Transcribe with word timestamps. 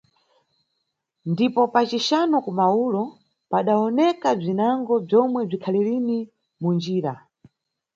Ndipo, 1.31 1.61
pa 1.73 1.81
cixanu 1.89 2.35
ku 2.45 2.51
maulo, 2.59 3.03
padawoneka 3.51 4.29
bzinango 4.39 4.93
bzomwe 5.05 5.41
bzikhali 5.49 5.81
lini 5.87 6.19
munjira. 6.61 7.13